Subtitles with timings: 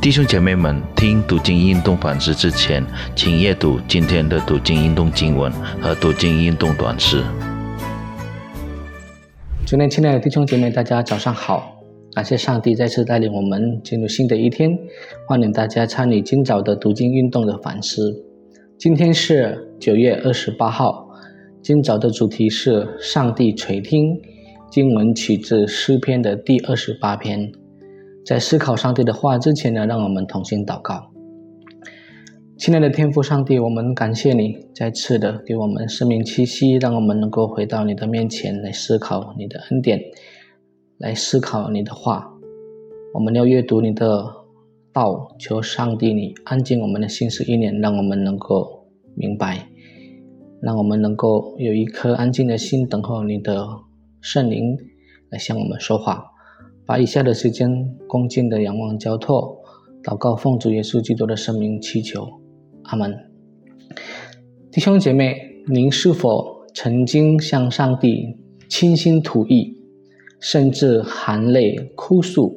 [0.00, 2.84] 弟兄姐妹们，听读经运动反思之前，
[3.16, 7.24] 请阅读今天的读经运动经文和读经运动短诗。
[9.66, 11.80] 今天，亲爱的弟兄姐妹，大家早上好！
[12.14, 14.78] 感谢上帝再次带领我们进入新的一天，
[15.26, 18.14] 欢迎大家参与今早的读经运动的反思。
[18.78, 21.08] 今天是九月二十八号，
[21.62, 24.20] 今早的主题是上帝垂听。
[24.70, 27.50] 经文取自诗篇的第二十八篇。
[28.26, 31.12] 在思考上帝的话之前呢，让我们同心祷告。
[32.58, 40.00] 亲爱的天父上帝，我们感谢你再次的给我们生命气息，让我们能够回到你的面前来思考你的恩典，
[40.98, 42.32] 来思考你的话。
[43.14, 44.26] 我们要阅读你的
[44.92, 49.68] 道，求上帝你安静我们的心思意念，让我们能够明白，
[50.60, 53.68] 让我们能够有一颗安静的心等候你的
[54.20, 54.76] 圣灵
[55.30, 56.32] 来向我们说话。
[56.86, 57.68] 把以下的时间
[58.06, 59.60] 恭敬的仰望交托，
[60.04, 62.24] 祷告奉主耶稣基督的圣名祈求，
[62.84, 63.12] 阿门。
[64.70, 68.36] 弟兄姐妹，您是否曾经向上帝
[68.68, 69.74] 倾心吐意，
[70.38, 72.56] 甚至含泪哭诉？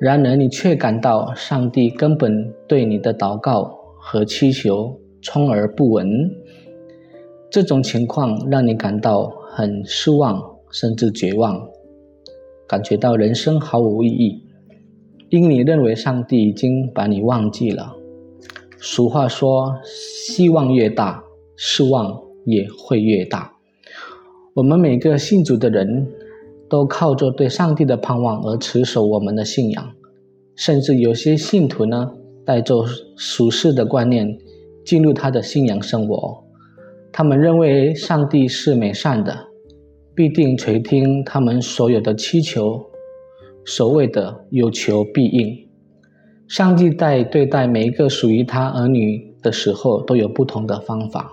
[0.00, 6.08] 然而你却感到上帝根本对你的祷告和祈求充耳不闻，
[7.50, 11.68] 这种情况让你感到很失望，甚至绝望。
[12.68, 14.42] 感觉到人生毫无意义，
[15.30, 17.96] 因你认为上帝已经把你忘记了。
[18.78, 19.74] 俗话说
[20.28, 21.24] ：“希望越大，
[21.56, 23.52] 失望也会越大。”
[24.54, 26.06] 我们每个信主的人
[26.68, 29.92] 都靠着对上帝的盼望而持守我们的信仰，
[30.54, 32.12] 甚至有些信徒呢，
[32.44, 32.84] 带着
[33.16, 34.38] 俗世的观念
[34.84, 36.44] 进入他的信仰生活。
[37.10, 39.47] 他们认为上帝是美善的。
[40.18, 42.84] 必定垂听他们所有的祈求，
[43.64, 45.68] 所谓的有求必应。
[46.48, 51.30] 上帝在对待每一个属于他儿女的时候，都有不同的方法。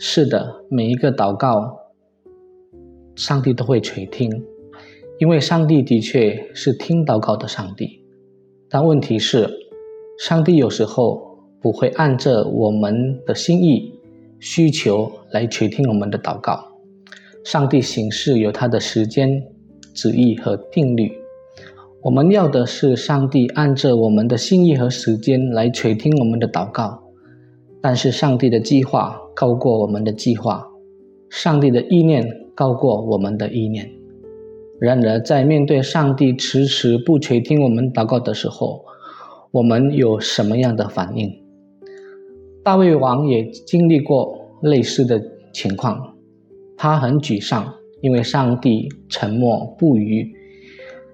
[0.00, 1.78] 是的，每一个祷告，
[3.14, 4.28] 上帝都会垂听，
[5.20, 8.04] 因为上帝的确是听祷告的上帝。
[8.68, 9.48] 但问题是，
[10.18, 13.94] 上帝有时候不会按着我们的心意、
[14.40, 16.64] 需求来垂听我们的祷告。
[17.50, 19.42] 上帝行事有他的时间、
[19.94, 21.10] 旨意和定律。
[22.02, 27.02] 我们要的是上帝按着我们的心意和时间来垂听我们的祷告。
[27.80, 30.62] 但是上帝的计划高过我们的计划，
[31.30, 32.22] 上帝的意念
[32.54, 33.90] 高过我们的意念。
[34.78, 38.84] 然而，在面对上帝迟迟不垂听我们祷告的时候，
[39.52, 41.32] 我们有什么样的反应？
[42.62, 45.18] 大卫王也经历过类似的
[45.54, 46.14] 情况。
[46.80, 50.32] 他很沮丧，因为上帝沉默不语。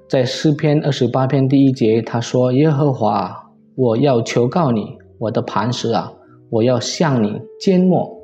[0.07, 3.35] 在诗篇二十八篇第一节，他说：“耶和华，
[3.75, 4.85] 我要求告你，
[5.19, 6.13] 我的磐石啊，
[6.51, 8.15] 我要向你缄默，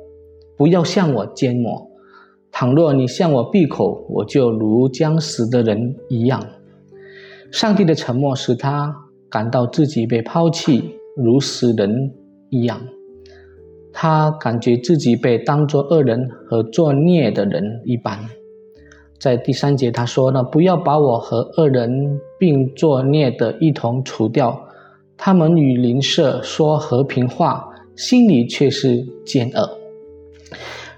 [0.55, 1.89] 不要向我缄默。
[2.51, 6.45] 倘若你向我闭口，我就如将死的人一样。”
[7.51, 8.95] 上帝的沉默使他
[9.29, 12.13] 感到自己被抛弃，如死人
[12.51, 12.79] 一样。
[13.93, 18.19] 他感觉自己被当作恶人和作孽的人一般。
[19.19, 24.59] 在第三节，他说：“呢，不要把我和恶人并作孽的一同除掉。
[25.15, 29.69] 他们与邻舍说和平话，心里却是奸恶。”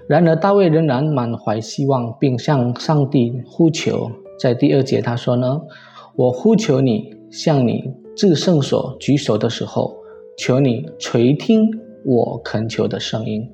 [0.08, 4.10] 然而，大卫仍然满怀希望，并向上帝呼求。
[4.38, 5.60] 在第二节，他说：“呢，
[6.16, 9.94] 我呼求你，向你至圣所举手的时候，
[10.38, 11.68] 求你垂听。”
[12.04, 13.50] 我恳求的声音，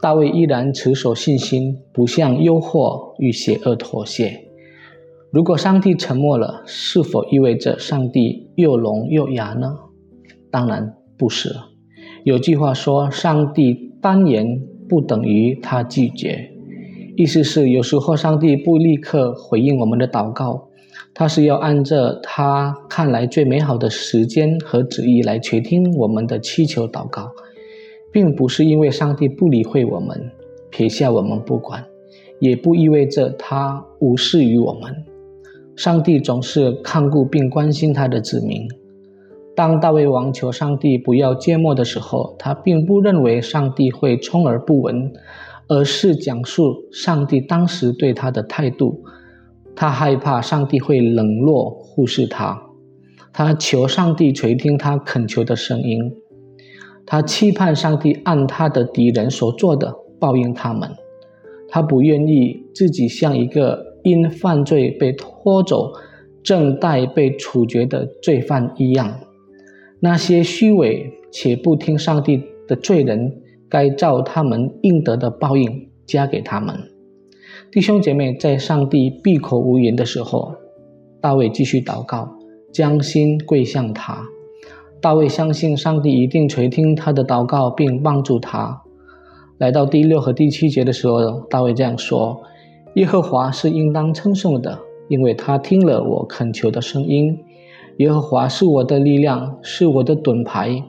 [0.00, 4.40] 大卫依然持守信心，不向诱惑与邪恶妥协。
[5.30, 9.78] 如果上帝沉默了，是否意味着上帝又聋又哑呢？
[10.50, 11.56] 当然不是。
[12.22, 16.50] 有句话说：“上帝单言不等于他拒绝。”
[17.16, 20.68] 意思是，有时候上帝不立刻回应我们的祷告，
[21.14, 27.30] 他是要按着他看来最美好的时间和旨意来垂听我们的祈求祷告。
[28.14, 30.30] 并不是因为上帝不理会我们，
[30.70, 31.84] 撇下我们不管，
[32.38, 34.94] 也不意味着他无视于我们。
[35.74, 38.68] 上帝总是看顾并关心他的子民。
[39.56, 45.12] 当大卫王求上帝不要缄默的时候，他并不认为上帝会充耳不闻，
[45.66, 49.02] 而是讲述上帝当时对他的态度。
[49.74, 52.62] 他害怕上帝会冷落、忽视他，
[53.32, 56.14] 他求上帝垂听他恳求的声音。
[57.06, 60.90] 他期盼上帝按他的敌人所做的报应他们，
[61.68, 65.92] 他不愿意自己像一个因犯罪被拖走、
[66.42, 69.20] 正待被处决的罪犯一样。
[70.00, 76.74] 那些虚伪且不听上帝的罪人，该照他们应得的报应加给他们。
[77.70, 80.54] 弟兄姐妹，在上帝闭口无言的时候，
[81.20, 82.36] 大卫继续祷告，
[82.72, 84.22] 将心跪向他。
[85.04, 88.80] 大卫相信上帝一定垂听他的祷告，并帮助他。
[89.58, 92.40] 来到第六和第七节的时候，大卫这样说
[92.96, 94.78] ：“耶和华是应当称颂的，
[95.08, 97.38] 因为他听了我恳求的声音。
[97.98, 100.82] 耶和华是我的力量，是我的盾牌，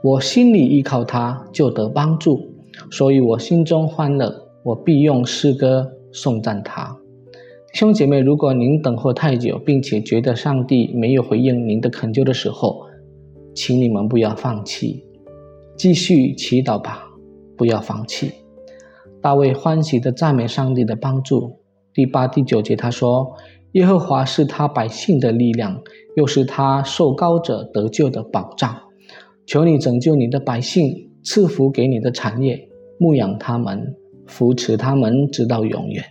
[0.00, 2.40] 我心里依靠他，就得帮助，
[2.92, 6.96] 所以我心中欢乐，我必用诗歌颂赞他。”
[7.74, 12.86] 弟兄姐妹，如果您等候太久，并且觉得上帝没有回应您的恳求的时候，
[13.56, 15.02] 请你们不要放弃，
[15.78, 17.08] 继续祈祷吧，
[17.56, 18.30] 不要放弃。
[19.22, 21.58] 大卫欢喜的赞美上帝的帮助。
[21.94, 23.34] 第八、第九节他说
[23.72, 25.80] ：“耶和华是他百姓的力量，
[26.16, 28.76] 又是他受高者得救的保障。
[29.46, 32.68] 求你拯救你的百姓，赐福给你的产业，
[32.98, 36.04] 牧养他们，扶持他们，直到永远。”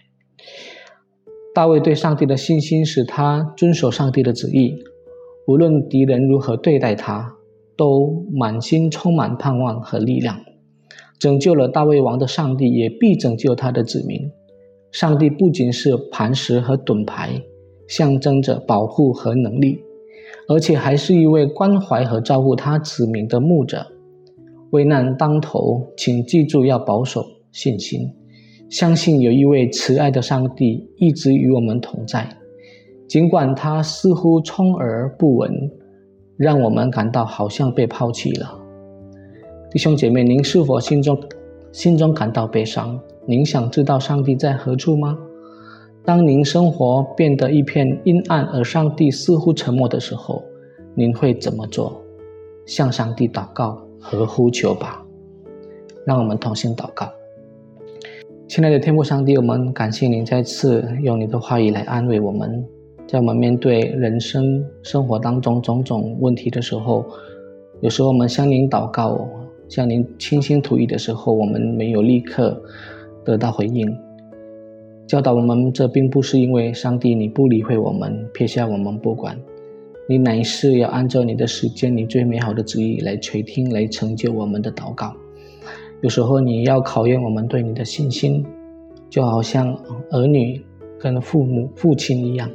[1.54, 4.84] 大卫对上帝的信心使他遵守上帝的旨意。
[5.48, 7.35] 无论敌人如何对待他，
[7.78, 10.40] 都满心充满盼望和力量。
[11.18, 14.30] 拯救了大卫王的上帝，也必拯救他的子民。
[14.92, 17.42] 上帝不仅是磐石和盾牌，
[17.88, 19.80] 象征着保护和能力，
[20.48, 23.88] 而且还是一位关怀和照顾他子民的牧者。
[24.72, 28.12] 危难当头，请记住要保守信心，
[28.70, 32.28] 相信有一位慈爱的上帝一直与我们同在。
[33.08, 35.72] 尽管他似乎充耳不闻，
[36.38, 38.60] 让我们感到好像被抛弃了。
[39.72, 41.18] 弟兄姐妹，您是否心中
[41.72, 43.00] 心中感到悲伤？
[43.26, 45.18] 您想知道上帝在何处吗？
[46.04, 50.44] 当您生活变得一片阴暗，而上帝似乎沉默的时候，
[50.94, 52.02] 您会怎么做？
[52.66, 55.04] 向上帝祷告和呼求吧。
[56.06, 57.10] 让我们同心祷告。
[58.48, 62.64] 亲爱的天父上帝，我们感谢您再次用你的话语来安慰我们。
[63.08, 67.06] 在我们面对人生生活当中种种问题的时候，
[67.82, 69.28] 有时候我们向您祷告，
[69.70, 72.60] 向您倾心吐意的时候，我们没有立刻
[73.24, 73.88] 得到回应。
[75.06, 79.40] 教导我们，这并不是因为上帝你不理会我们，撇下我们不管，
[80.10, 85.14] 你乃是要按照你的时间，你最美好的旨意来垂听，来成就我们的祷告。
[86.02, 88.44] 有时候你要考验我们对你的信心，
[89.12, 89.78] 就好像
[90.10, 90.60] 儿女
[91.00, 92.50] 跟父母父亲一样。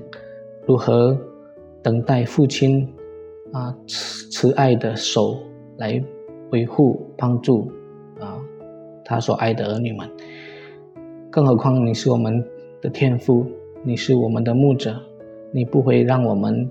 [0.71, 1.19] 如何
[1.83, 2.89] 等待父亲
[3.51, 5.37] 啊慈慈爱的手
[5.79, 6.01] 来
[6.53, 7.69] 维护帮助
[8.21, 8.39] 啊
[9.05, 10.09] 他所爱的儿女们？
[11.29, 12.41] 更何况你是我们
[12.81, 13.45] 的天父，
[13.83, 14.95] 你是我们的牧者，
[15.53, 16.71] 你不会让我们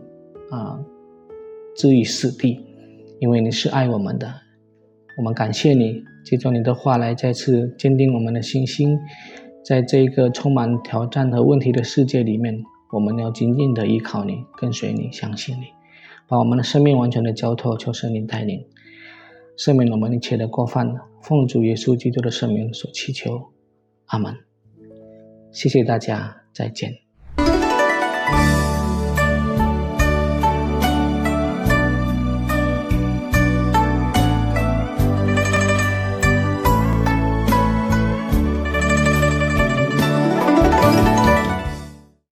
[0.49, 0.79] 啊
[1.75, 2.57] 置于死地，
[3.19, 4.33] 因为你是爱我们的。
[5.17, 8.97] 我们感谢你，借着你的话来再次坚定我们的信心，
[9.65, 12.63] 在这个充满挑战和问题的世界里面。
[12.91, 15.67] 我们要紧紧的依靠你，跟随你，相信你，
[16.27, 18.65] 把我们的生命完全的交托，求圣灵带领，
[19.57, 23.51] 赦免我们一切的过犯，奉主耶稣基督的圣名所祈求，
[24.05, 24.35] 阿门。
[25.51, 27.08] 谢谢大家，再见。